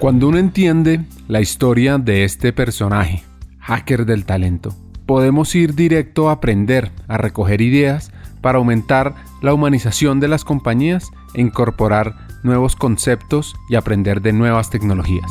[0.00, 3.22] Cuando uno entiende la historia de este personaje,
[3.58, 8.10] hacker del talento, podemos ir directo a aprender, a recoger ideas
[8.40, 14.70] para aumentar la humanización de las compañías e incorporar nuevos conceptos y aprender de nuevas
[14.70, 15.30] tecnologías.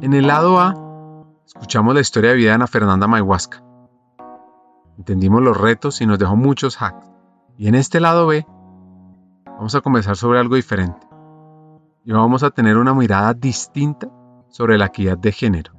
[0.00, 3.62] En el lado A, escuchamos la historia de vida de Ana Fernanda Mayhuasca.
[4.96, 7.06] Entendimos los retos y nos dejó muchos hacks.
[7.58, 8.46] Y en este lado B,
[9.56, 11.06] vamos a conversar sobre algo diferente.
[12.04, 14.08] Y vamos a tener una mirada distinta
[14.48, 15.72] sobre la equidad de género,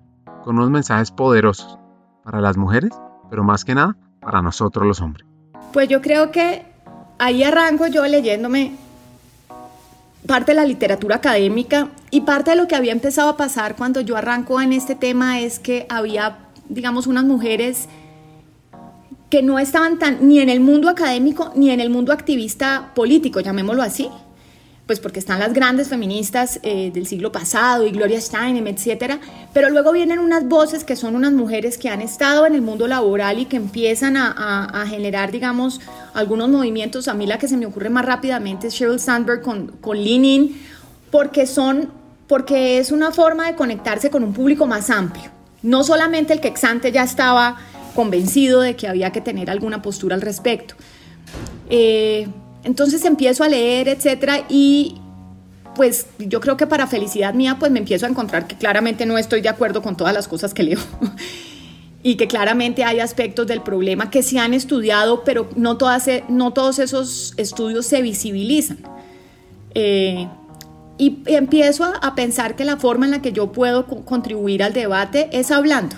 [0.44, 1.77] con unos mensajes poderosos
[2.23, 2.91] para las mujeres,
[3.30, 5.26] pero más que nada para nosotros los hombres.
[5.71, 6.66] Pues yo creo que
[7.18, 8.76] ahí arranco yo leyéndome
[10.27, 14.02] parte de la literatura académica y parte de lo que había empezado a pasar cuando
[14.02, 17.88] yo arranco en este tema es que había, digamos, unas mujeres
[19.30, 23.40] que no estaban tan ni en el mundo académico ni en el mundo activista político,
[23.41, 24.09] llamémoslo así,
[24.88, 29.20] pues porque están las grandes feministas eh, del siglo pasado y Gloria Steinem, etcétera,
[29.54, 32.87] pero luego vienen unas voces que son unas mujeres que han estado en el mundo
[32.87, 35.82] laboral y que empiezan a, generar, digamos,
[36.13, 37.09] algunos movimientos.
[37.09, 39.98] A mí la que se me ocurre más rápidamente es Sheryl Sandberg con, con
[41.12, 41.91] porque son,
[42.27, 45.30] porque es una forma de conectarse con un público más amplio,
[45.63, 47.57] no solamente el que exante ya estaba
[47.98, 50.76] convencido de que había que tener alguna postura al respecto.
[51.67, 52.27] Eh,
[52.63, 54.98] entonces empiezo a leer, etcétera, y
[55.73, 59.18] pues yo creo que para felicidad mía, pues me empiezo a encontrar que claramente no
[59.18, 60.79] estoy de acuerdo con todas las cosas que leo.
[62.03, 66.53] y que claramente hay aspectos del problema que se han estudiado, pero no, todas, no
[66.53, 68.78] todos esos estudios se visibilizan.
[69.73, 70.28] Eh,
[71.00, 75.29] y empiezo a, pensar que la forma en la que yo puedo contribuir al debate
[75.31, 75.95] es hablando.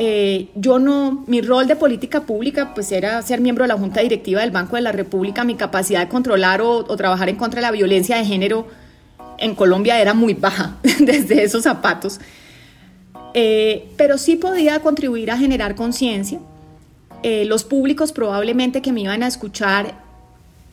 [0.00, 4.00] Eh, yo no, mi rol de política pública pues era ser miembro de la Junta
[4.00, 7.62] Directiva del Banco de la República, mi capacidad de controlar o, trabajar en contra de
[7.62, 8.68] la violencia de género
[9.38, 12.20] en Colombia era muy baja desde esos zapatos,
[13.34, 16.38] eh, pero sí podía contribuir a generar conciencia.
[17.24, 19.96] Eh, los públicos probablemente que me iban a escuchar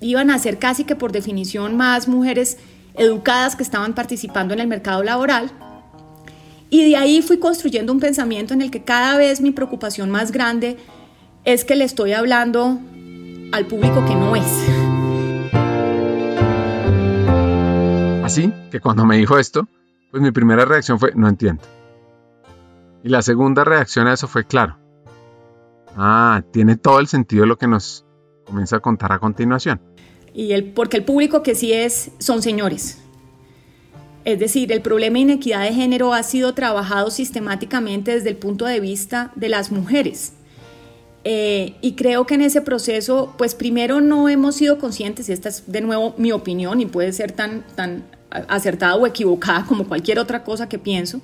[0.01, 2.59] iban a ser casi que por definición más mujeres
[2.93, 5.51] educadas que estaban participando en el mercado laboral
[6.69, 10.31] y de ahí fui construyendo un pensamiento en el que cada vez mi preocupación más
[10.31, 10.77] grande
[11.43, 12.79] es que le estoy hablando
[13.51, 14.45] al público que no es.
[18.23, 19.67] Así que cuando me dijo esto,
[20.09, 21.61] pues mi primera reacción fue, no entiendo.
[23.03, 24.79] Y la segunda reacción a eso fue, claro.
[25.95, 28.03] Ah, tiene todo el sentido lo que nos
[28.45, 29.79] comienza a contar a continuación.
[30.33, 33.04] Y el, porque el público que sí es, son señores.
[34.25, 38.65] Es decir, el problema de inequidad de género ha sido trabajado sistemáticamente desde el punto
[38.65, 40.33] de vista de las mujeres.
[41.23, 45.49] Eh, y creo que en ese proceso, pues primero no hemos sido conscientes, y esta
[45.49, 50.19] es de nuevo mi opinión y puede ser tan, tan acertada o equivocada como cualquier
[50.19, 51.21] otra cosa que pienso,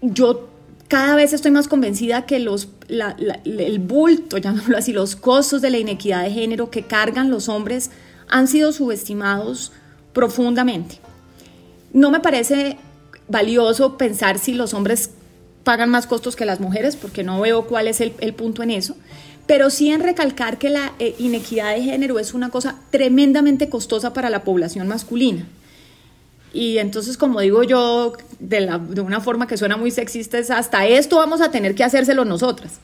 [0.00, 0.48] yo
[0.88, 5.78] cada vez estoy más convencida que los, el bulto, llamémoslo así, los costos de la
[5.78, 7.90] inequidad de género que cargan los hombres
[8.28, 9.72] han sido subestimados
[10.12, 11.00] profundamente.
[11.92, 12.78] No me parece
[13.28, 15.10] valioso pensar si los hombres
[15.64, 18.96] pagan más costos que las mujeres, porque no veo cuál es el, punto en eso,
[19.46, 24.12] pero sí en recalcar que la eh, inequidad de género es una cosa tremendamente costosa
[24.12, 25.46] para la población masculina.
[26.52, 28.68] Y entonces, como digo yo, de,
[29.00, 32.80] una forma que suena muy sexista, es hasta esto vamos a tener que hacérselo nosotras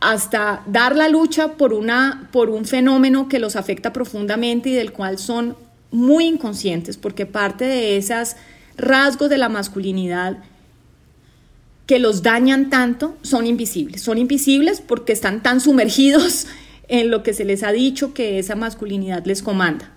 [0.00, 4.92] hasta dar la lucha por, una, por un fenómeno que los afecta profundamente y del
[4.92, 5.54] cual son
[5.92, 8.34] muy inconscientes porque parte de esos
[8.76, 10.38] rasgos de la masculinidad
[11.86, 14.02] que los dañan tanto son invisibles.
[14.02, 16.46] Son invisibles porque están tan sumergidos
[16.88, 19.92] en lo que se les ha dicho que esa masculinidad les comanda.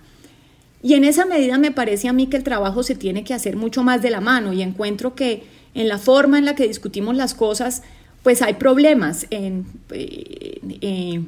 [0.82, 3.56] Y en esa medida me parece a mí que el trabajo se tiene que hacer
[3.56, 7.16] mucho más de la mano y encuentro que en la forma en la que discutimos
[7.16, 7.82] las cosas,
[8.22, 9.26] pues hay problemas.
[9.30, 11.22] En, eh, eh,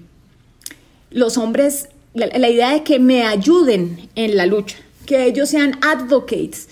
[1.10, 1.88] los hombres
[2.18, 4.76] la, idea de que me ayuden en la lucha,
[5.06, 6.68] que ellos sean advocates,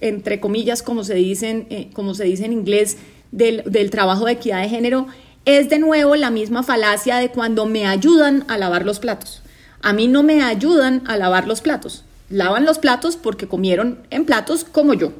[0.00, 2.98] entre comillas, como se, dicen, eh, como se dice en inglés,
[3.32, 5.06] del, del trabajo de equidad de género,
[5.44, 9.42] es de nuevo la misma falacia de cuando me ayudan a lavar los platos.
[9.82, 12.04] A mí no me ayudan a lavar los platos.
[12.28, 15.12] Lavan los platos porque comieron en platos como yo.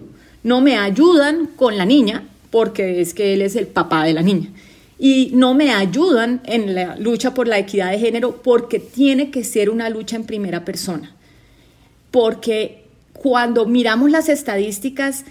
[0.42, 4.22] No me ayudan con la niña porque es que él es el papá de la
[4.22, 4.50] niña
[5.02, 9.44] y no me ayudan en la lucha por la equidad de género porque tiene que
[9.44, 11.16] ser una lucha en primera persona.
[12.10, 15.24] Porque cuando miramos las estadísticas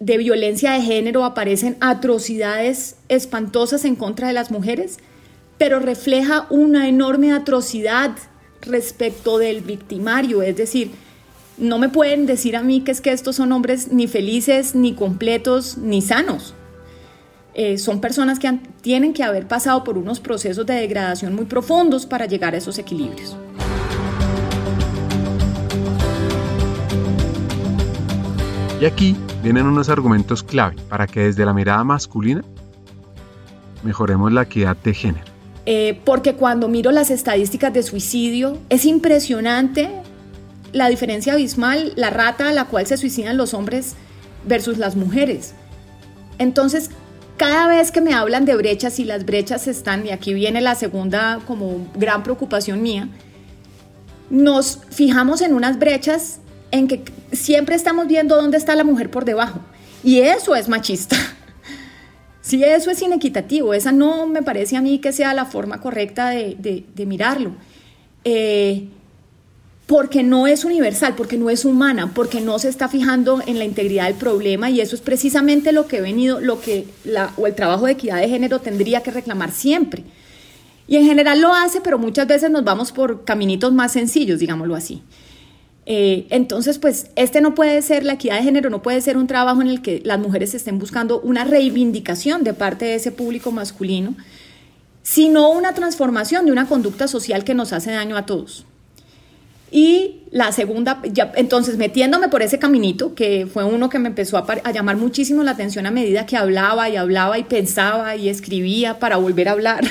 [0.00, 4.96] de violencia de género aparecen atrocidades espantosas en contra de las mujeres,
[5.58, 8.12] pero refleja una enorme atrocidad
[8.62, 10.90] respecto del victimario, es decir,
[11.58, 14.94] no me pueden decir a mí que es que estos son hombres ni felices, ni
[14.94, 16.54] completos, ni sanos.
[17.54, 22.06] Eh, son personas que tienen que haber pasado por unos procesos de degradación muy profundos
[22.06, 23.36] para llegar a esos equilibrios.
[28.80, 32.42] Y aquí vienen unos argumentos clave para que desde la mirada masculina
[33.84, 35.24] mejoremos la equidad de género.
[35.66, 39.90] Eh, porque cuando miro las estadísticas de suicidio, es impresionante
[40.72, 43.94] la diferencia abismal, la rata a la cual se suicidan los hombres
[44.48, 45.54] versus las mujeres.
[46.38, 46.90] Entonces,
[47.36, 50.74] cada vez que me hablan de brechas y las brechas están, y aquí viene la
[50.74, 53.08] segunda como gran preocupación mía,
[54.30, 56.40] nos fijamos en unas brechas
[56.70, 57.02] en que
[57.32, 59.60] siempre estamos viendo dónde está la mujer por debajo.
[60.02, 61.16] Y eso es machista.
[62.44, 66.30] Si eso es inequitativo, esa no me parece a mí que sea la forma correcta
[66.30, 67.52] de, mirarlo.
[68.24, 68.88] Eh,
[69.86, 73.64] porque no es universal, porque no es humana, porque no se está fijando en la
[73.64, 77.46] integridad del problema y eso es precisamente lo que he venido, lo que la, o
[77.46, 80.04] el trabajo de equidad de género tendría que reclamar siempre.
[80.86, 84.74] Y en general lo hace, pero muchas veces nos vamos por caminitos más sencillos, digámoslo
[84.74, 85.02] así.
[85.84, 89.26] Eh, entonces, pues este no puede ser, la equidad de género no puede ser un
[89.26, 93.50] trabajo en el que las mujeres estén buscando una reivindicación de parte de ese público
[93.50, 94.14] masculino,
[95.02, 98.64] sino una transformación de una conducta social que nos hace daño a todos.
[99.74, 101.00] Y la segunda,
[101.34, 105.42] entonces metiéndome por ese caminito, que fue uno que me empezó a, a, llamar muchísimo
[105.42, 109.52] la atención a medida que hablaba y hablaba y pensaba y escribía para volver a
[109.52, 109.82] hablar,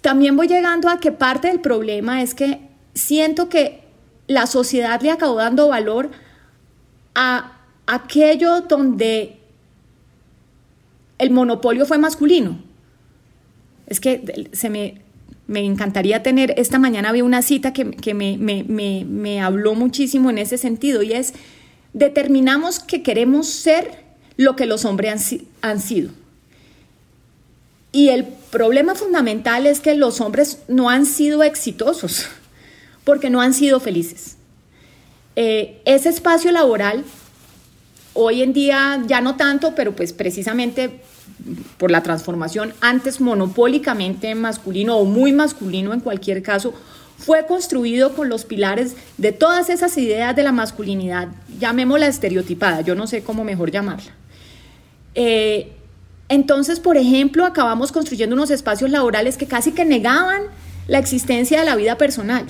[0.00, 2.58] también voy llegando a que parte del problema es que
[2.92, 3.84] siento que
[4.26, 6.10] la sociedad le acabó dando valor
[7.14, 7.52] a
[7.86, 9.38] aquello donde
[11.18, 12.58] el monopolio fue masculino.
[13.86, 15.02] Es que se me,
[15.46, 20.56] me encantaría tener, esta mañana había una cita que, me, me, habló muchísimo en ese
[20.56, 21.34] sentido y es,
[21.92, 24.02] determinamos que queremos ser
[24.36, 26.10] lo que los hombres han, han sido.
[27.92, 32.26] Y el problema fundamental es que los hombres no han sido exitosos
[33.04, 34.36] porque no han sido felices.
[35.36, 37.04] Eh, ese espacio laboral,
[38.14, 41.00] hoy en día ya no tanto, pero pues precisamente
[41.78, 46.74] por la transformación antes monopólicamente masculino o muy masculino en cualquier caso,
[47.18, 51.28] fue construido con los pilares de todas esas ideas de la masculinidad,
[51.58, 54.12] llamémosla estereotipada, yo no sé cómo mejor llamarla.
[55.14, 55.72] Eh,
[56.28, 60.42] entonces, por ejemplo, acabamos construyendo unos espacios laborales que casi que negaban
[60.88, 62.46] la existencia de la vida personal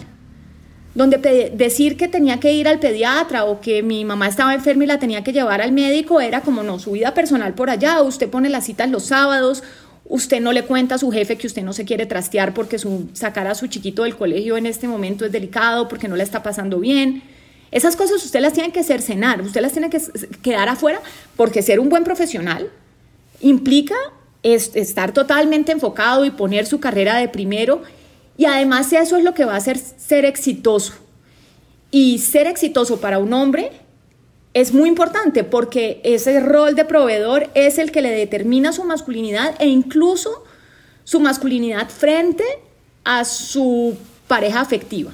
[0.94, 4.86] donde decir que tenía que ir al pediatra o que mi mamá estaba enferma y
[4.86, 8.28] la tenía que llevar al médico era como no, su vida personal por allá, usted
[8.28, 9.62] pone las citas los sábados,
[10.04, 13.08] usted no le cuenta a su jefe que usted no se quiere trastear porque su,
[13.14, 16.42] sacar a su chiquito del colegio en este momento es delicado, porque no le está
[16.42, 17.22] pasando bien.
[17.70, 19.98] Esas cosas usted las tiene que cercenar, usted las tiene que
[20.42, 21.00] quedar afuera
[21.36, 22.68] porque ser un buen profesional
[23.40, 23.94] implica
[24.42, 27.82] estar totalmente enfocado y poner su carrera de primero
[28.37, 30.94] y además eso es lo que va a hacer ser exitoso.
[31.90, 33.70] Y ser exitoso para un hombre
[34.55, 39.55] es muy importante porque ese rol de proveedor es el que le determina su masculinidad
[39.58, 40.44] e incluso
[41.05, 42.44] su masculinidad frente
[43.05, 43.96] a su
[44.29, 45.12] pareja afectiva.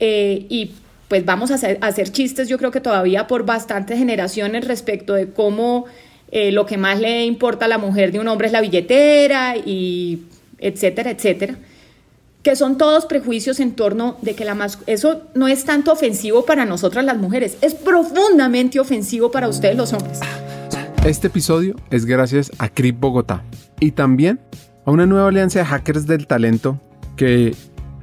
[0.00, 0.72] Eh, y
[1.08, 5.84] pues vamos a hacer, chistes yo creo que todavía por bastantes generaciones respecto de cómo
[6.30, 9.56] eh, lo que más le importa a la mujer de un hombre es la billetera
[9.58, 10.22] y
[10.58, 11.58] etcétera, etcétera,
[12.42, 16.44] que son todos prejuicios en torno de que la más eso no es tanto ofensivo
[16.44, 20.20] para nosotras las mujeres, es profundamente ofensivo para ustedes los hombres.
[21.04, 23.42] Este episodio es gracias a CRIP Bogotá
[23.80, 24.40] y también
[24.84, 26.80] a una nueva alianza de hackers del talento
[27.16, 27.54] que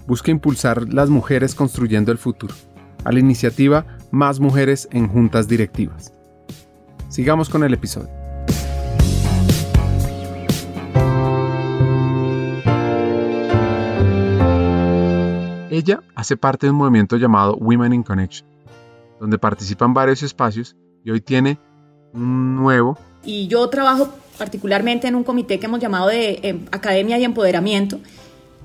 [0.08, 2.54] busca impulsar las mujeres construyendo el futuro,
[3.04, 6.14] a la iniciativa Más Mujeres en Juntas Directivas.
[7.10, 8.19] Sigamos con el episodio.
[15.80, 18.46] Ella hace parte de un movimiento llamado Women in Connection,
[19.18, 21.58] donde participan varios espacios y hoy tiene
[22.14, 22.98] un nuevo.
[23.24, 28.02] Y yo trabajo particularmente en un comité que hemos llamado de em, Academia y Empoderamiento.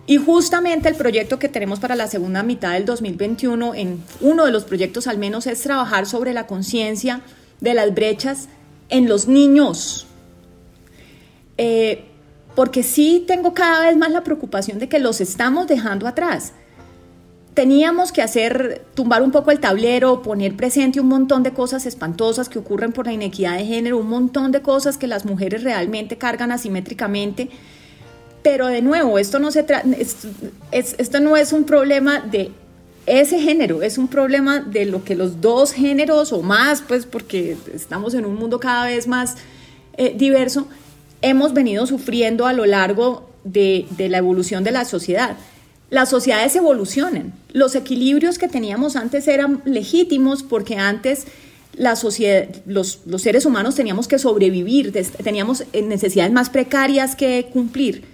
[0.09, 4.51] Y justamente el proyecto que tenemos para la segunda mitad del 2021, en uno de
[4.51, 7.21] los proyectos al menos, es trabajar sobre la conciencia
[7.61, 8.49] de las brechas
[8.89, 10.09] en los niños.
[11.59, 12.07] Eh,
[12.57, 16.55] porque sí tengo cada vez más la preocupación de que los estamos dejando atrás
[17.55, 22.49] teníamos que hacer, tumbar un poco el tablero, poner presente un montón de cosas espantosas
[22.49, 26.19] que ocurren por la inequidad de género, un montón de cosas que las mujeres realmente
[26.19, 27.49] cargan asimétricamente,
[28.43, 29.65] Pero de nuevo, esto no, se
[30.71, 32.51] esto no es un problema de
[33.07, 37.57] ese género, es un problema de lo que los dos géneros o más, pues porque
[37.73, 39.37] estamos en un mundo cada vez más
[39.97, 40.67] eh, diverso,
[41.23, 45.37] hemos venido sufriendo a lo largo de la evolución de la sociedad.
[45.91, 47.33] Las sociedades evolucionan.
[47.53, 51.27] Los equilibrios que teníamos antes eran legítimos porque antes
[51.77, 57.49] la sociedad, los, los, seres humanos teníamos que sobrevivir, teníamos eh, necesidades más precarias que
[57.53, 58.05] cumplir.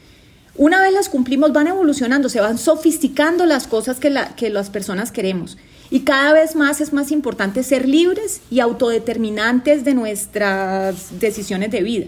[0.56, 4.70] Una vez las cumplimos, van evolucionando, se van sofisticando las cosas que, la, que las
[4.70, 5.56] personas queremos.
[5.90, 11.82] Y cada vez más es más importante ser libres y autodeterminantes de nuestras decisiones de
[11.82, 12.06] vida.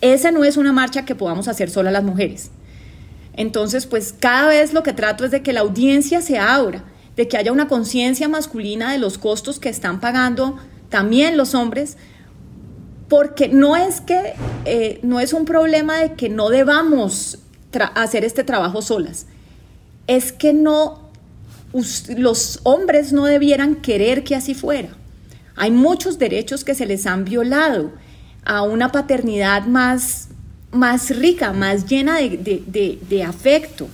[0.00, 2.50] Esa no es una marcha que podamos hacer solas las mujeres.
[3.34, 6.84] Entonces, pues cada vez lo que trato es de que la audiencia se abra,
[7.16, 10.58] de que haya una conciencia masculina de los costos que están pagando
[10.88, 11.96] también los hombres,
[13.08, 14.34] porque no es que
[14.64, 17.38] eh, no es un problema de que no debamos
[17.94, 19.26] hacer este trabajo solas,
[20.06, 21.10] es que no
[22.16, 24.90] los hombres no debieran querer que así fuera.
[25.56, 27.92] Hay muchos derechos que se les han violado
[28.44, 30.28] a una paternidad más,
[30.72, 33.88] más rica, más llena de, de afecto,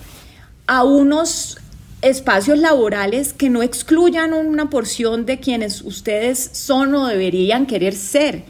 [0.65, 1.57] a unos
[2.01, 8.43] espacios laborales que no excluyan una porción de quienes ustedes son o deberían querer ser.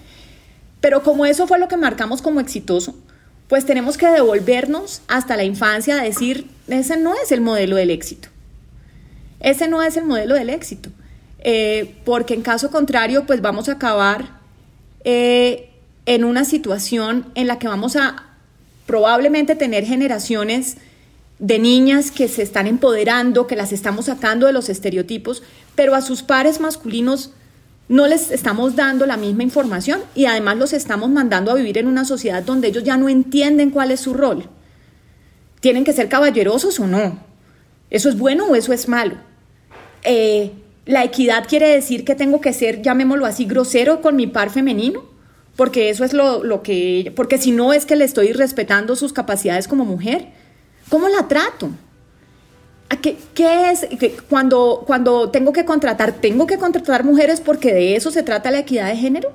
[0.81, 2.95] Pero como eso fue lo que marcamos como exitoso,
[3.47, 7.89] pues tenemos que devolvernos hasta la infancia a decir, ese no es el modelo del
[7.89, 8.29] éxito.
[9.39, 10.91] Ese no es el modelo del éxito.
[11.39, 14.39] Eh, porque en caso contrario, pues vamos a acabar
[15.03, 15.68] eh,
[16.09, 18.25] en una situación en la que vamos a
[18.87, 20.77] probablemente tener generaciones
[21.37, 25.43] de niñas que se están empoderando, que las estamos sacando de los estereotipos,
[25.75, 27.33] pero a sus pares masculinos
[27.89, 31.87] no les estamos dando la misma información y además los estamos mandando a vivir en
[31.87, 34.49] una sociedad donde ellos ya no entienden cuál es su rol.
[35.59, 37.19] ¿Tienen que ser caballerosos o no?
[37.91, 39.15] ¿Eso es bueno o eso es malo?
[40.01, 40.53] Eh,
[40.87, 45.08] ¿La equidad quiere decir que tengo que ser, llamémoslo así, grosero con mi par femenino?
[45.59, 47.11] Porque eso es lo, lo que...
[47.17, 50.29] Porque si no es que le estoy respetando sus capacidades como mujer.
[50.87, 51.69] ¿Cómo la trato?
[53.01, 53.85] ¿Qué, qué es?
[54.29, 58.59] Cuando, cuando tengo que contratar, ¿tengo que contratar mujeres porque de eso se trata la
[58.59, 59.33] equidad de género?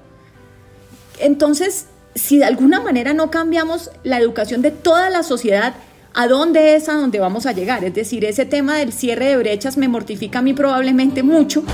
[1.19, 5.75] Entonces, si de alguna manera no cambiamos la educación de toda la sociedad,
[6.15, 7.85] ¿a dónde es a dónde vamos a llegar?
[7.85, 11.65] Es decir, ese tema del cierre de brechas me mortifica a mí probablemente mucho.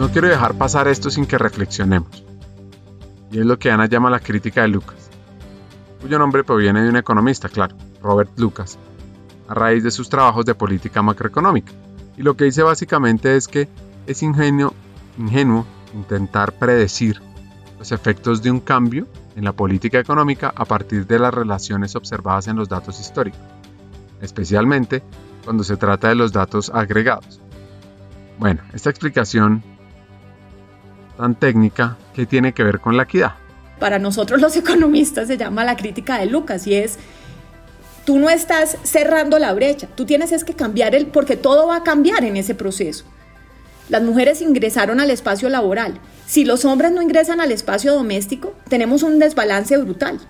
[0.00, 2.24] No quiero dejar pasar esto sin que reflexionemos.
[3.30, 5.10] Y es lo que Ana llama la crítica de Lucas,
[6.00, 8.78] cuyo nombre proviene de un economista, claro, Robert Lucas,
[9.46, 11.74] a raíz de sus trabajos de política macroeconómica.
[12.16, 13.68] Y lo que dice básicamente es que
[14.06, 14.72] es ingenio,
[15.18, 17.20] ingenuo intentar predecir
[17.78, 22.48] los efectos de un cambio en la política económica a partir de las relaciones observadas
[22.48, 23.42] en los datos históricos,
[24.22, 25.02] especialmente
[25.44, 27.38] cuando se trata de los datos agregados.
[28.38, 29.62] Bueno, esta explicación
[31.20, 33.34] tan técnica que tiene que ver con la equidad.
[33.78, 36.98] Para nosotros los economistas se llama la crítica de Lucas y es,
[38.06, 41.76] tú no estás cerrando la brecha, tú tienes es que cambiar el, porque todo va
[41.76, 43.04] a cambiar en ese proceso.
[43.90, 46.00] Las mujeres ingresaron al espacio laboral.
[46.26, 50.20] Si los hombres no ingresan al espacio doméstico, tenemos un desbalance brutal.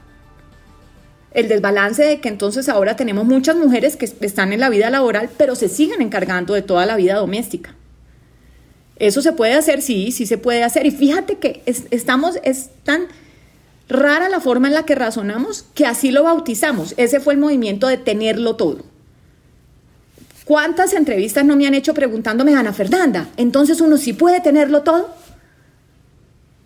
[1.33, 5.29] El desbalance de que entonces ahora tenemos muchas mujeres que están en la vida laboral,
[5.37, 7.75] pero se siguen encargando de toda la vida doméstica.
[9.01, 10.85] Eso se puede hacer, sí, sí se puede hacer.
[10.85, 13.07] Y fíjate que estamos, es tan
[13.89, 16.95] rara la forma en la que razonamos que así lo bautizamos.
[16.99, 18.85] Ese fue el movimiento de tenerlo todo.
[20.45, 25.15] ¿Cuántas entrevistas no me han hecho preguntándome, Ana Fernanda, entonces uno sí puede tenerlo todo?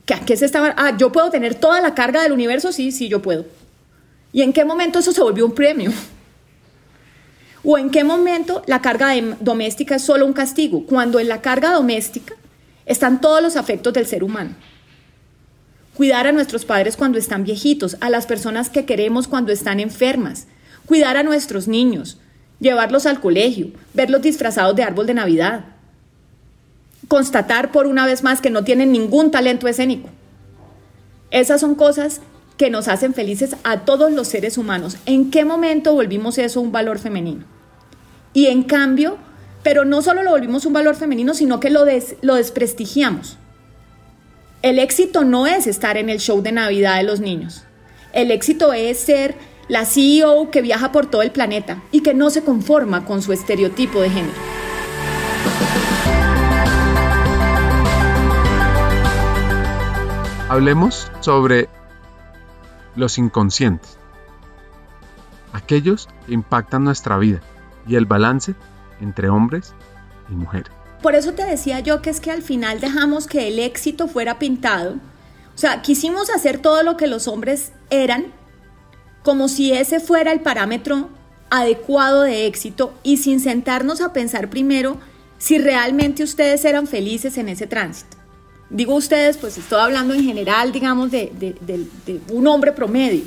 [0.04, 0.74] ¿Qué, qué se estaba?
[0.76, 3.46] Ah, yo puedo tener toda la carga del universo, sí, sí, yo puedo.
[4.32, 5.92] ¿Y en qué momento eso se volvió un premio?
[7.64, 10.84] ¿O en qué momento la carga doméstica es solo un castigo?
[10.84, 12.34] Cuando en la carga doméstica
[12.84, 14.50] están todos los afectos del ser humano.
[15.96, 20.46] Cuidar a nuestros padres cuando están viejitos, a las personas que queremos cuando están enfermas,
[20.84, 22.18] cuidar a nuestros niños,
[22.60, 25.64] llevarlos al colegio, verlos disfrazados de árbol de Navidad,
[27.08, 30.10] constatar por una vez más que no tienen ningún talento escénico.
[31.30, 32.20] Esas son cosas
[32.58, 34.98] que nos hacen felices a todos los seres humanos.
[35.06, 37.53] ¿En qué momento volvimos eso un valor femenino?
[38.36, 39.16] Y en cambio,
[39.62, 43.38] pero no solo lo volvimos un valor femenino, sino que lo, desprestigiamos.
[44.60, 47.62] El éxito no es estar en el show de Navidad de los niños.
[48.12, 49.36] El éxito es ser
[49.68, 53.32] la CEO que viaja por todo el planeta y que no se conforma con su
[53.32, 54.34] estereotipo de género.
[60.48, 61.68] Hablemos sobre
[62.96, 63.96] los inconscientes,
[65.52, 67.40] aquellos que impactan nuestra vida
[67.86, 68.54] y el balance
[69.00, 69.74] entre hombres
[70.30, 70.70] y mujeres.
[71.02, 74.38] Por eso te decía yo que es que al final dejamos que el éxito fuera
[74.38, 74.94] pintado.
[75.54, 78.26] O sea, quisimos hacer todo lo que los hombres eran,
[79.22, 81.10] como si ese fuera el parámetro
[81.50, 84.98] adecuado de éxito y sin sentarnos a pensar primero
[85.38, 88.16] si realmente ustedes eran felices en ese tránsito.
[88.70, 91.86] Digo ustedes, pues estoy hablando en general, digamos, de,
[92.30, 93.22] un hombre promedio.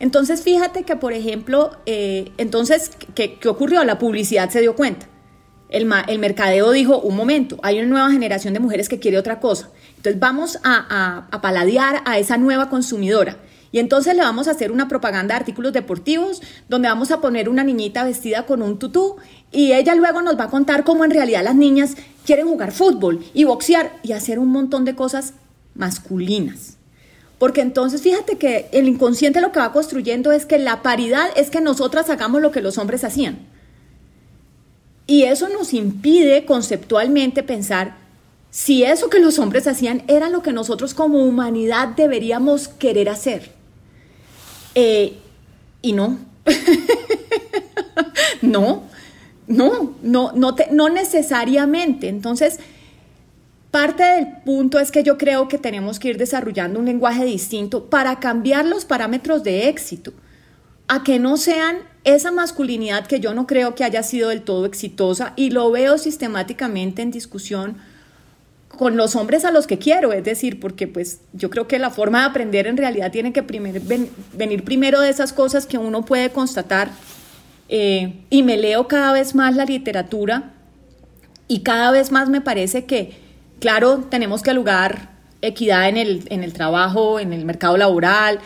[0.00, 3.84] Entonces, fíjate que, por ejemplo, eh, entonces, ¿qué, ocurrió?
[3.84, 5.06] La publicidad se dio cuenta.
[5.68, 9.40] El, el, mercadeo dijo, un momento, hay una nueva generación de mujeres que quiere otra
[9.40, 9.70] cosa.
[9.96, 13.38] Entonces vamos a, a paladear a esa nueva consumidora.
[13.74, 17.48] Y entonces le vamos a hacer una propaganda de artículos deportivos donde vamos a poner
[17.48, 19.16] una niñita vestida con un tutú
[19.50, 23.24] y ella luego nos va a contar cómo en realidad las niñas quieren jugar fútbol
[23.34, 25.34] y boxear y hacer un montón de cosas
[25.74, 26.73] masculinas.
[27.44, 31.50] Porque entonces fíjate que el inconsciente lo que va construyendo es que la paridad es
[31.50, 33.36] que nosotras hagamos lo que los hombres hacían.
[35.06, 37.98] Y eso nos impide conceptualmente pensar
[38.50, 43.50] si eso que los hombres hacían era lo que nosotros como humanidad deberíamos querer hacer.
[44.74, 45.18] Eh,
[45.82, 46.16] y no.
[48.40, 48.84] no,
[49.48, 52.08] no, no, no, no necesariamente.
[52.08, 52.58] Entonces,
[53.74, 57.86] parte del punto es que yo creo que tenemos que ir desarrollando un lenguaje distinto
[57.86, 60.12] para cambiar los parámetros de éxito,
[60.86, 64.64] a que no sean esa masculinidad que yo no creo que haya sido del todo
[64.64, 67.76] exitosa y lo veo sistemáticamente en discusión
[68.68, 71.90] con los hombres a los que quiero, es decir, porque pues yo creo que la
[71.90, 76.30] forma de aprender en realidad tiene que venir primero de esas cosas que uno puede
[76.30, 76.92] constatar
[77.68, 80.52] eh, y me leo cada vez más la literatura
[81.48, 83.23] y cada vez más me parece que,
[83.64, 85.08] claro, tenemos que lugar
[85.40, 88.40] equidad en el, en el trabajo, en el mercado laboral,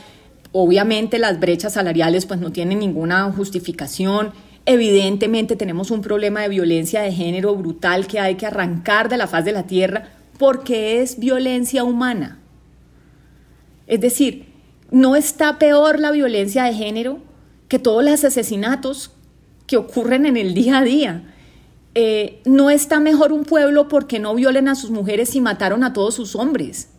[0.52, 4.30] obviamente las brechas salariales pues no tienen ninguna justificación,
[4.64, 9.26] evidentemente tenemos un problema de violencia de género brutal que hay que arrancar de la
[9.26, 12.38] faz de la tierra, porque es violencia humana.
[13.88, 14.47] Es decir,
[14.93, 17.19] no está peor la violencia de género
[17.66, 19.10] que todos los asesinatos
[19.66, 21.34] que ocurren en el día a día.
[22.00, 25.93] Eh, no está mejor un pueblo porque no violen a sus mujeres y mataron a
[25.93, 26.91] todos sus hombres.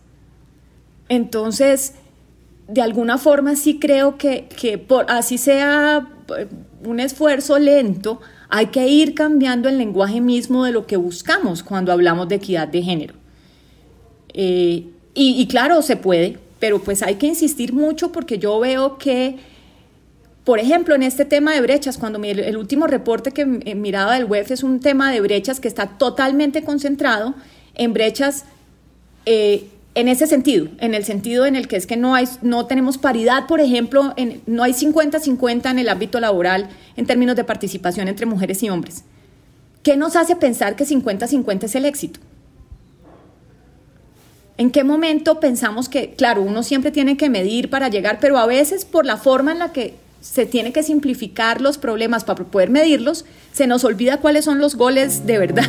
[1.08, 1.94] Entonces,
[2.68, 6.48] de alguna forma sí creo que, que por así sea eh,
[6.84, 11.92] un esfuerzo lento, hay que ir cambiando el lenguaje mismo de lo que buscamos cuando
[11.92, 13.14] hablamos de equidad de género.
[14.34, 14.84] Eh,
[15.14, 19.38] y, claro, se puede, pero pues hay que insistir mucho porque yo veo que,
[20.44, 24.46] por ejemplo, en este tema de brechas, cuando el, último reporte que miraba del web
[24.48, 27.34] es un tema de brechas que está totalmente concentrado
[27.74, 28.44] en brechas
[29.26, 32.66] eh, en ese sentido, en el sentido en el que es que no, hay, no
[32.66, 37.44] tenemos paridad, por ejemplo, en, no hay 50-50 en el ámbito laboral en términos de
[37.44, 39.04] participación entre mujeres y hombres.
[39.82, 42.20] ¿Qué nos hace pensar que 50-50 es el éxito?
[44.58, 48.46] ¿En qué momento pensamos que, claro, uno siempre tiene que medir para llegar, pero a
[48.46, 52.70] veces por la forma en la que se tiene que simplificar los problemas para poder
[52.70, 55.68] medirlos, se nos olvida cuáles son los goles de verdad.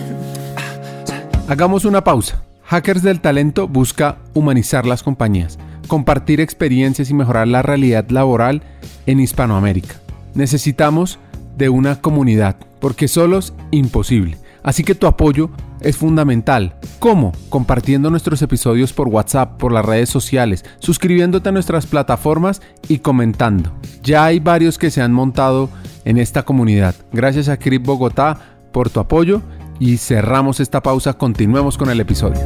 [1.47, 2.43] Hagamos una pausa.
[2.63, 8.61] Hackers del Talento busca humanizar las compañías, compartir experiencias y mejorar la realidad laboral
[9.05, 9.95] en Hispanoamérica.
[10.35, 11.19] Necesitamos
[11.57, 14.37] de una comunidad, porque solos imposible.
[14.63, 15.49] Así que tu apoyo
[15.81, 16.75] es fundamental.
[16.99, 17.31] ¿Cómo?
[17.49, 23.73] Compartiendo nuestros episodios por WhatsApp, por las redes sociales, suscribiéndote a nuestras plataformas y comentando.
[24.03, 25.69] Ya hay varios que se han montado
[26.05, 26.95] en esta comunidad.
[27.11, 28.37] Gracias a Crip Bogotá
[28.71, 29.41] por tu apoyo
[29.79, 31.13] y cerramos esta pausa.
[31.13, 32.39] Continuemos con el episodio.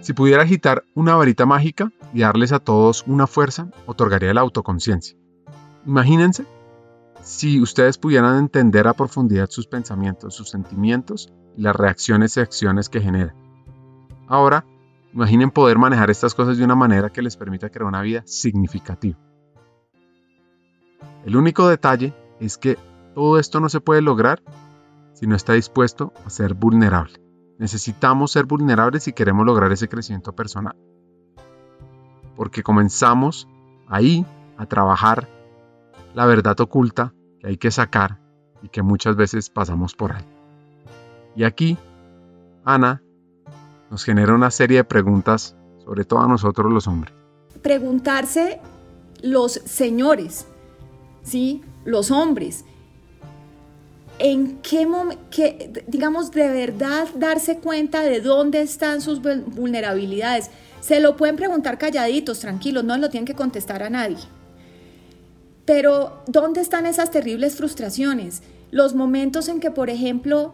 [0.00, 5.16] Si pudiera agitar una varita mágica y darles a todos una fuerza, otorgaría la autoconciencia.
[5.86, 6.44] Imagínense
[7.22, 12.88] si ustedes pudieran entender a profundidad sus pensamientos, sus sentimientos y las reacciones y acciones
[12.88, 13.34] que generan.
[14.26, 14.64] Ahora,
[15.12, 19.18] imaginen poder manejar estas cosas de una manera que les permita crear una vida significativa.
[21.24, 22.78] El único detalle es que
[23.14, 24.42] todo esto no se puede lograr
[25.12, 27.20] si no está dispuesto a ser vulnerable.
[27.58, 30.76] Necesitamos ser vulnerables si queremos lograr ese crecimiento personal.
[32.36, 33.46] Porque comenzamos
[33.86, 34.24] ahí
[34.56, 35.28] a trabajar
[36.14, 38.18] la verdad oculta que hay que sacar
[38.62, 40.24] y que muchas veces pasamos por ahí.
[41.36, 41.78] Y aquí,
[42.64, 43.02] Ana
[43.90, 47.14] nos genera una serie de preguntas, sobre todo a nosotros los hombres.
[47.62, 48.60] Preguntarse
[49.22, 50.46] los señores,
[51.22, 51.62] ¿sí?
[51.84, 52.64] Los hombres.
[54.18, 55.22] en qué momento,
[55.86, 60.50] digamos, de verdad darse cuenta de dónde están sus vulnerabilidades.
[60.80, 64.18] Se lo pueden preguntar calladitos, tranquilos, no lo tienen que contestar a nadie.
[65.70, 68.42] Pero, ¿dónde están esas terribles frustraciones?
[68.72, 70.52] Los momentos en que, por ejemplo,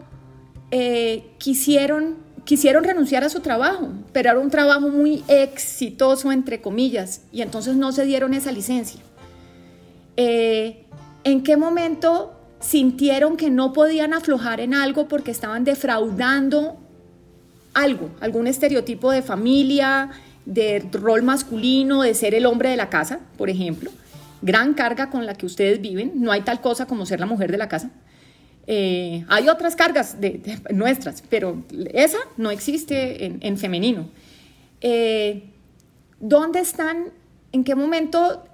[0.70, 7.22] eh, quisieron, quisieron renunciar a su trabajo, pero era un trabajo muy exitoso, entre comillas,
[7.32, 9.00] y entonces no se dieron esa licencia.
[10.18, 10.84] Eh,
[11.24, 16.76] ¿En qué momento sintieron que no podían aflojar en algo porque estaban defraudando
[17.72, 20.10] algo, algún estereotipo de familia,
[20.44, 23.90] de rol masculino, de ser el hombre de la casa, por ejemplo.
[24.42, 27.50] Gran carga con la que ustedes viven, no hay tal cosa como ser la mujer
[27.50, 27.90] de la casa.
[28.66, 34.08] Eh, hay otras cargas de, nuestras, pero esa no existe en, femenino.
[34.80, 35.50] Eh,
[36.18, 37.10] ¿Dónde están?
[37.52, 38.44] ¿En qué momento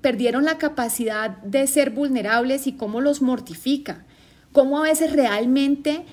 [0.00, 4.04] perdieron la capacidad de ser vulnerables y cómo los mortifica,
[4.52, 6.04] cómo a veces realmente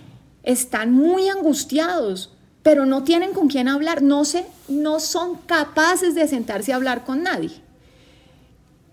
[0.44, 6.28] están muy angustiados, pero no tienen con quién hablar, no, se, no son capaces de
[6.28, 7.52] sentarse a hablar con nadie.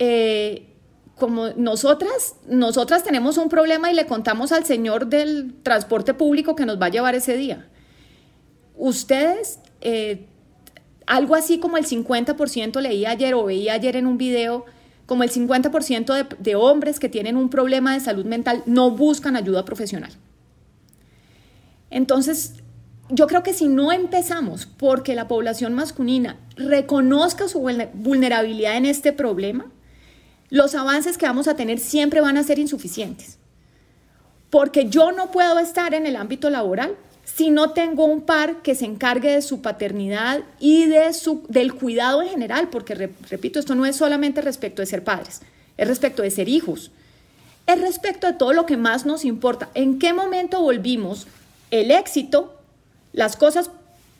[0.00, 0.66] Eh,
[1.16, 6.64] como nosotras, nosotras tenemos un problema y le contamos al señor del transporte público que
[6.64, 7.68] nos va a llevar ese día.
[8.74, 10.26] Ustedes, eh,
[11.06, 14.64] algo así como el 50% leí ayer o veía ayer en un video,
[15.04, 19.66] como el 50% de, hombres que tienen un problema de salud mental no buscan ayuda
[19.66, 20.12] profesional.
[21.90, 22.54] Entonces,
[23.10, 27.60] yo creo que si no empezamos porque la población masculina reconozca su
[27.92, 29.66] vulnerabilidad en este problema,
[30.50, 33.38] los avances que vamos a tener siempre van a ser insuficientes.
[34.50, 38.74] Porque yo no puedo estar en el ámbito laboral si no tengo un par que
[38.74, 43.76] se encargue de su paternidad y de su, del cuidado en general, porque repito, esto
[43.76, 45.40] no es solamente respecto de ser padres,
[45.76, 46.90] es respecto de ser hijos,
[47.66, 49.70] es respecto de todo lo que más nos importa.
[49.74, 51.28] ¿En qué momento volvimos
[51.70, 52.58] el éxito,
[53.12, 53.70] las cosas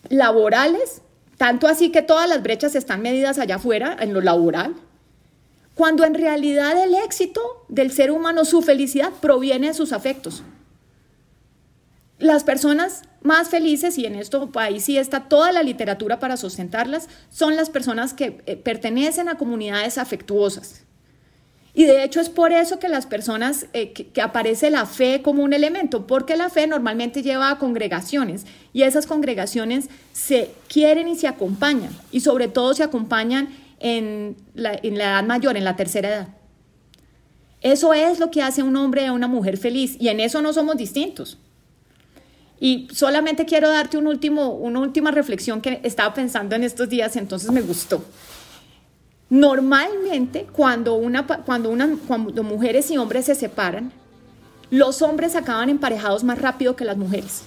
[0.09, 1.03] laborales,
[1.37, 4.77] tanto así que todas las brechas están medidas allá afuera, en lo laboral?
[5.81, 7.41] Cuando en realidad el éxito
[7.71, 10.43] del ser humano, su felicidad, proviene de sus afectos
[12.19, 17.09] las personas más felices, y en esto ahí sí está toda la literatura para sustentarlas,
[17.31, 20.83] son las personas que eh, pertenecen a comunidades afectuosas.
[21.73, 25.43] Y de hecho es por eso que las personas, eh, que, aparece la fe como
[25.43, 31.17] un elemento, porque la fe normalmente lleva a congregaciones y esas congregaciones se quieren y
[31.17, 33.49] se acompañan, y sobre todo se acompañan
[33.81, 36.29] en la, en la edad mayor, en la tercera edad.
[37.61, 40.53] Eso es lo que hace un hombre a una mujer feliz, y en eso no
[40.53, 41.39] somos distintos.
[42.61, 47.17] Y solamente quiero darte un último, una última reflexión que estaba pensando en estos días,
[47.17, 48.05] entonces me gustó.
[49.31, 53.93] Normalmente, cuando, una, cuando, una, cuando mujeres y hombres se separan,
[54.71, 57.45] los hombres acaban emparejados más rápido que las mujeres.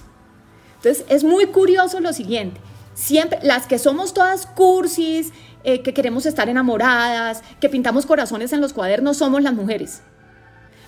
[0.76, 2.60] Entonces, es muy curioso lo siguiente.
[2.94, 5.32] Siempre, las que somos todas cursis,
[5.64, 10.02] eh, que queremos estar enamoradas, que pintamos corazones en los cuadernos, somos las mujeres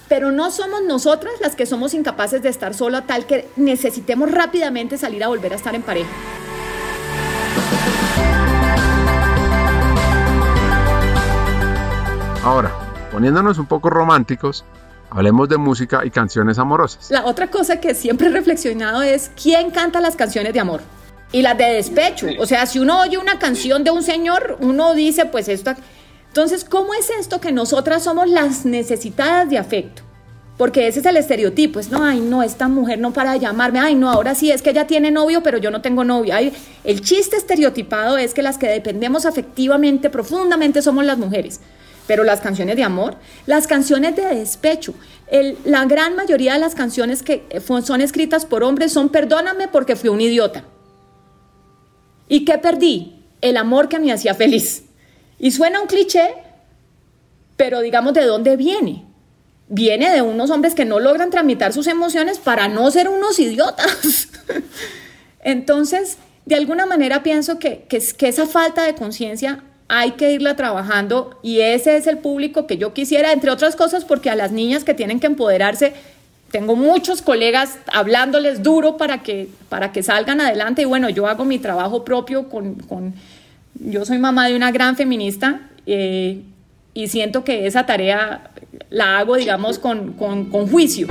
[0.09, 4.99] pero no somos nosotras las que somos incapaces de estar sola tal que necesitemos rápidamente
[4.99, 6.11] salir a volver a estar en pareja.
[12.45, 12.71] Ahora,
[13.11, 14.65] poniéndonos un poco románticos,
[15.11, 17.11] hablemos de música y canciones amorosas.
[17.11, 20.81] La otra cosa que siempre he reflexionado es quién canta las canciones de amor
[21.33, 22.29] y las de despecho.
[22.39, 25.75] O sea, si uno oye una canción de un señor, uno dice, pues esto
[26.37, 30.03] entonces, ¿cómo es esto que nosotras somos las necesitadas de afecto?
[30.59, 33.79] Porque ese es el estereotipo, es no, ay, no, esta mujer no para de llamarme,
[33.79, 36.35] ay, no, ahora sí es que ella tiene novio, pero yo no tengo novio.
[36.85, 41.61] el chiste estereotipado es que las que dependemos afectivamente, profundamente, somos las mujeres.
[42.07, 44.93] Pero las canciones de amor, las canciones de despecho,
[45.65, 47.47] la gran mayoría de las canciones que
[47.83, 50.65] son escritas por hombres son perdóname porque fui un idiota.
[52.29, 53.23] ¿Y qué perdí?
[53.41, 54.85] El amor que me hacía feliz.
[55.39, 56.35] Y suena un cliché,
[57.57, 59.05] pero digamos de dónde viene.
[59.69, 64.29] Viene de unos hombres que no logran tramitar sus emociones para no ser unos idiotas.
[65.41, 70.57] Entonces, de alguna manera pienso que, que, que esa falta de conciencia hay que irla
[70.57, 74.53] trabajando y ese es el público que yo quisiera, entre otras cosas, porque a las
[74.53, 75.95] niñas que tienen que empoderarse,
[76.51, 81.45] tengo muchos colegas hablándoles duro para que, para que salgan adelante y bueno, yo hago
[81.45, 83.15] mi trabajo propio con, con
[83.75, 86.43] yo soy mamá de una gran feminista eh,
[86.95, 88.51] y siento que esa tarea
[88.91, 91.09] la hago, digamos, con, con, con juicio.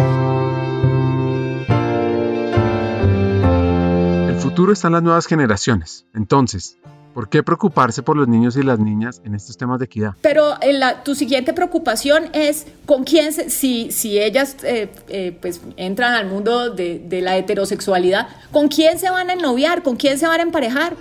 [4.28, 6.06] El futuro está en las nuevas generaciones.
[6.16, 6.78] Entonces,
[7.16, 10.16] ¿Por qué preocuparse por los niños y las niñas en estos temas de equidad?
[10.22, 15.38] Pero en la, tu siguiente preocupación es con quién, se, si, si ellas eh, eh,
[15.40, 19.82] pues entran al mundo de, de, la heterosexualidad, ¿con quién se van a ennoviar?
[19.82, 20.98] ¿Con quién se van a emparejar?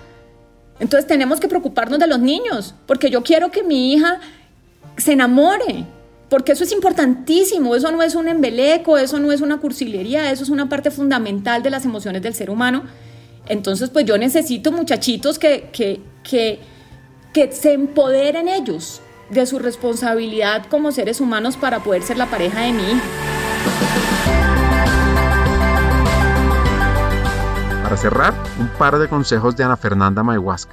[0.79, 4.21] Entonces tenemos que preocuparnos de los niños, porque yo quiero que mi hija
[4.97, 5.85] se enamore,
[6.29, 10.45] porque eso es importantísimo, eso no es un embeleco, eso no es una cursilería, eso
[10.45, 12.85] es una parte fundamental de las emociones del ser humano
[13.47, 16.61] entonces, pues yo necesito muchachitos que, que, que,
[17.33, 22.61] que se empoderen ellos de su responsabilidad como seres humanos para poder ser la pareja
[22.61, 23.03] de mi hija.
[27.83, 30.73] Para cerrar, un par de consejos de Ana Fernanda Mayhuasca,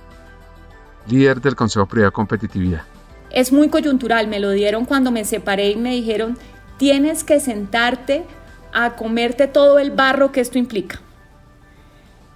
[1.08, 2.84] líder del Consejo Privado de Competitividad.
[3.32, 6.38] Es muy coyuntural, me lo dieron cuando me separé y me dijeron,
[6.78, 8.26] tienes que sentarte
[8.74, 11.02] a comerte todo el barro que esto implica.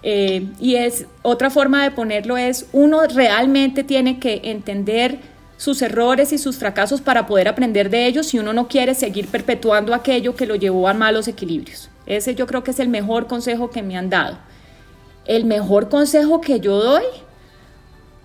[0.07, 5.17] Eh, y es otra forma de ponerlo es, uno realmente tiene que entender
[5.57, 9.27] sus errores y sus fracasos para poder aprender de ellos si uno no quiere seguir
[9.27, 11.89] perpetuando aquello que lo llevó a malos equilibrios.
[12.05, 14.37] Ese yo creo que es el mejor consejo que me han dado.
[15.25, 17.05] El mejor consejo que yo doy,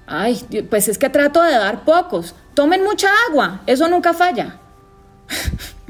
[0.06, 2.34] ay, pues es que trato de dar pocos.
[2.52, 4.58] Tomen mucha agua, eso nunca falla.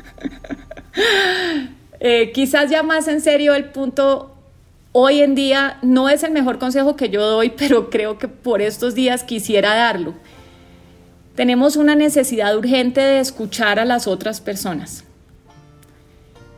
[2.02, 4.39] Eh, quizás ya más en serio el punto
[4.92, 8.60] Hoy en día no es el mejor consejo que yo doy, pero creo que por
[8.60, 10.14] estos días quisiera darlo.
[11.36, 15.04] Tenemos una necesidad urgente de escuchar a las otras personas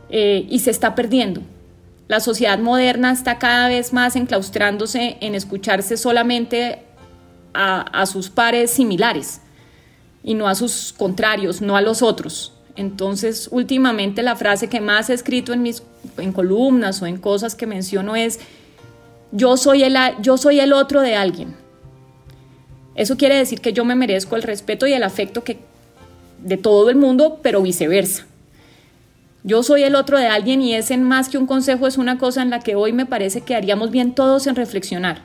[0.09, 1.41] eh, y se está perdiendo.
[2.07, 6.83] La sociedad moderna está cada vez más enclaustrándose en escucharse solamente
[7.53, 9.41] a, a sus pares similares
[10.23, 12.53] y no a sus contrarios, no a los otros.
[12.75, 15.83] Entonces, últimamente la frase que más he escrito en mis
[16.17, 18.39] en columnas o en cosas que menciono es
[19.31, 21.55] yo soy el yo soy el otro de alguien.
[22.95, 25.57] Eso quiere decir que yo me merezco el respeto y el afecto que
[26.43, 28.25] de todo el mundo, pero viceversa.
[29.43, 32.41] Yo soy el otro de alguien y ese más que un consejo es una cosa
[32.41, 35.21] en la que hoy me parece que haríamos bien todos en reflexionar,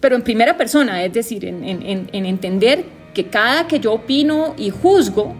[0.00, 4.70] pero en primera persona, es decir, en, en entender que cada que yo opino y
[4.70, 5.34] juzgo,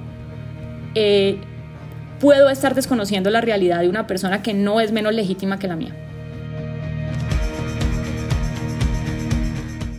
[0.94, 1.38] eh,
[2.20, 5.76] puedo estar desconociendo la realidad de una persona que no es menos legítima que la
[5.76, 5.96] mía.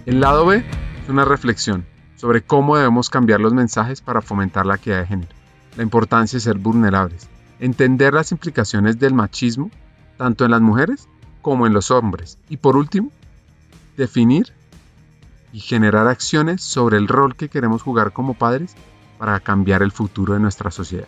[0.05, 0.63] El lado B
[1.03, 5.36] es una reflexión sobre cómo debemos cambiar los mensajes para fomentar la equidad de género,
[5.75, 7.27] la importancia de ser vulnerables,
[7.60, 9.71] entender las implicaciones del machismo
[10.17, 11.07] tanto en las mujeres
[11.41, 13.12] como en los hombres y por último,
[13.97, 14.53] definir
[15.51, 18.75] y generar acciones sobre el rol que queremos jugar como padres
[19.17, 21.07] para cambiar el futuro de nuestra sociedad.